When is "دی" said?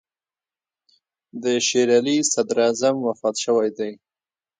3.77-3.91